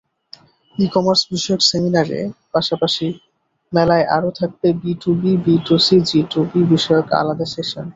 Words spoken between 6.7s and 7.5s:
বিষয়ক আলাদা